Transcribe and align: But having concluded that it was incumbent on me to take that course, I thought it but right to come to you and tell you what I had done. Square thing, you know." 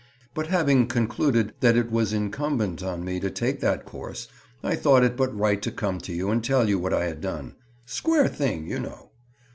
But 0.33 0.47
having 0.47 0.87
concluded 0.87 1.53
that 1.59 1.77
it 1.77 1.91
was 1.91 2.11
incumbent 2.11 2.81
on 2.81 3.05
me 3.05 3.19
to 3.19 3.29
take 3.29 3.59
that 3.59 3.85
course, 3.85 4.27
I 4.63 4.73
thought 4.75 5.03
it 5.03 5.15
but 5.15 5.37
right 5.37 5.61
to 5.61 5.71
come 5.71 5.99
to 5.99 6.11
you 6.11 6.31
and 6.31 6.43
tell 6.43 6.67
you 6.67 6.79
what 6.79 6.91
I 6.91 7.05
had 7.05 7.21
done. 7.21 7.53
Square 7.85 8.29
thing, 8.29 8.65
you 8.67 8.79
know." 8.79 9.11